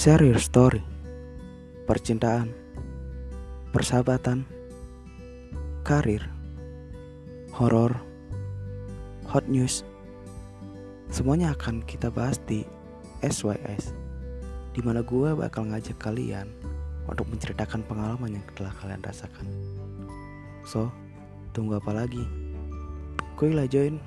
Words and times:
Share 0.00 0.24
your 0.24 0.40
story. 0.40 0.80
Percintaan, 1.84 2.56
persahabatan, 3.68 4.48
karir, 5.84 6.24
horor, 7.52 8.00
hot 9.28 9.44
news. 9.44 9.84
Semuanya 11.12 11.52
akan 11.52 11.84
kita 11.84 12.08
bahas 12.08 12.40
di 12.48 12.64
SYS. 13.20 13.92
Di 14.72 14.80
mana 14.80 15.04
gue 15.04 15.36
bakal 15.36 15.68
ngajak 15.68 16.00
kalian 16.00 16.48
untuk 17.04 17.28
menceritakan 17.28 17.84
pengalaman 17.84 18.40
yang 18.40 18.44
telah 18.56 18.72
kalian 18.80 19.04
rasakan. 19.04 19.44
So, 20.64 20.88
tunggu 21.52 21.76
apa 21.76 21.92
lagi? 21.92 22.24
Gue 23.36 23.52
lah 23.52 23.68
join 23.68 24.00